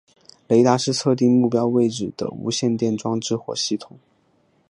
[0.47, 3.99] 雷达是测定目标位置的无线电装置或系统。